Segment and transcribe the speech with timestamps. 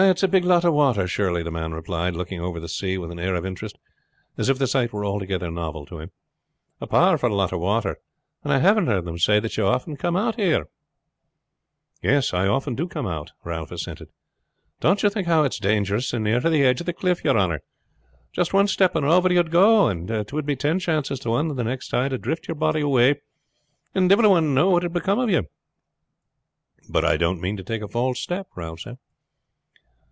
[0.03, 3.11] "It's a big lot of water, surely," the man replied, looking over the sea with
[3.11, 3.77] an air of interest
[4.35, 6.09] as if the sight were altogether novel to him.
[6.81, 7.97] "A powerful lot of water.
[8.43, 10.67] And I have heard them say that you often come out here?"
[12.01, 14.07] "Yes, I often come out," Ralph assented.
[14.79, 17.37] "Don't you think now it is dangerous so near the edge of the cliff, yer
[17.37, 17.61] honor?
[18.33, 21.29] Just one step and over you would go, and it would be ten chances to
[21.29, 23.21] one that the next tide would drift your body away,
[23.93, 25.45] and divil a one know what had become of you."
[26.89, 28.97] "But I don't mean to take a false step," Ralph said.